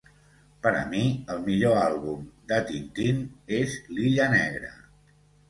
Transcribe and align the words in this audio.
Per 0.61 0.69
a 0.77 0.85
mi, 0.93 1.01
el 1.33 1.43
millor 1.49 1.77
àlbum 1.81 2.23
de 2.53 2.59
Tintín 2.71 3.21
és 3.61 3.77
l'illa 3.93 4.33
negra 4.35 4.73